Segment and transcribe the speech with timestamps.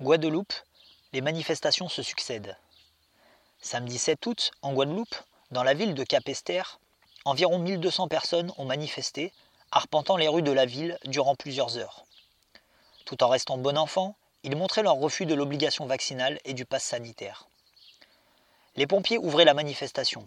[0.00, 0.52] Guadeloupe,
[1.12, 2.56] les manifestations se succèdent.
[3.60, 5.16] Samedi 7 août, en Guadeloupe,
[5.50, 6.78] dans la ville de Capesterre,
[7.24, 9.32] environ 1200 personnes ont manifesté,
[9.72, 12.06] arpentant les rues de la ville durant plusieurs heures.
[13.06, 16.84] Tout en restant bon enfant, ils montraient leur refus de l'obligation vaccinale et du pass
[16.84, 17.48] sanitaire.
[18.76, 20.24] Les pompiers ouvraient la manifestation.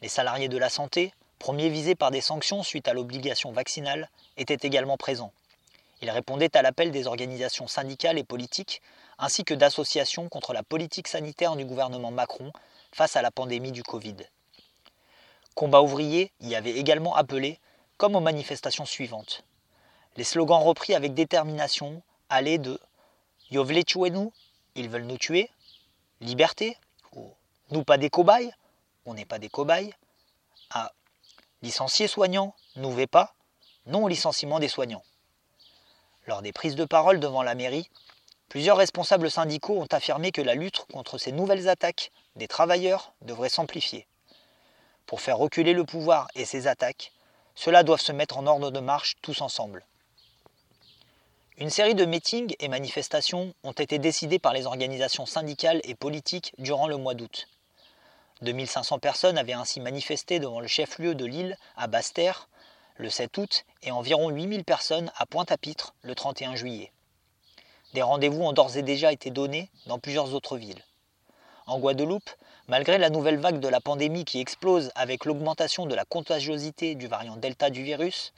[0.00, 4.08] Les salariés de la santé, premiers visés par des sanctions suite à l'obligation vaccinale,
[4.38, 5.34] étaient également présents.
[6.02, 8.82] Ils répondaient à l'appel des organisations syndicales et politiques
[9.18, 12.52] ainsi que d'associations contre la politique sanitaire du gouvernement Macron
[12.92, 14.16] face à la pandémie du Covid.
[15.54, 17.60] Combat ouvrier y avait également appelé,
[17.98, 19.44] comme aux manifestations suivantes.
[20.16, 22.80] Les slogans repris avec détermination allaient de
[23.52, 23.64] Yo
[24.10, 24.32] nous,
[24.74, 25.50] ils veulent nous tuer,
[26.20, 26.76] liberté,
[27.14, 27.30] ou
[27.70, 28.52] nous pas des cobayes,
[29.06, 29.94] on n'est pas des cobayes,
[30.70, 30.90] à
[31.62, 33.34] licenciés soignants, nous vais pas,
[33.86, 35.04] non au licenciement des soignants.
[36.26, 37.88] Lors des prises de parole devant la mairie,
[38.52, 43.48] Plusieurs responsables syndicaux ont affirmé que la lutte contre ces nouvelles attaques des travailleurs devrait
[43.48, 44.06] s'amplifier.
[45.06, 47.12] Pour faire reculer le pouvoir et ses attaques,
[47.54, 49.86] cela doivent se mettre en ordre de marche tous ensemble.
[51.56, 56.52] Une série de meetings et manifestations ont été décidés par les organisations syndicales et politiques
[56.58, 57.48] durant le mois d'août.
[58.42, 62.50] 2500 personnes avaient ainsi manifesté devant le chef-lieu de l'île à Basse-Terre
[62.96, 66.92] le 7 août et environ 8000 personnes à Pointe-à-Pitre le 31 juillet.
[67.94, 70.82] Des rendez-vous ont d'ores et déjà été donnés dans plusieurs autres villes.
[71.66, 72.30] En Guadeloupe,
[72.68, 77.06] malgré la nouvelle vague de la pandémie qui explose avec l'augmentation de la contagiosité du
[77.06, 78.32] variant Delta du virus,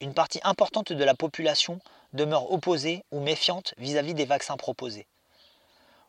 [0.00, 1.80] une partie importante de la population
[2.12, 5.06] demeure opposée ou méfiante vis-à-vis des vaccins proposés.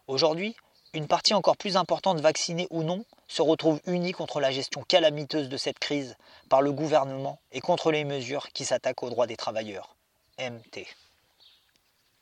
[0.07, 0.55] Aujourd'hui,
[0.93, 5.49] une partie encore plus importante vaccinée ou non se retrouve unie contre la gestion calamiteuse
[5.49, 6.15] de cette crise
[6.49, 9.95] par le gouvernement et contre les mesures qui s'attaquent aux droits des travailleurs.
[10.39, 10.85] MT.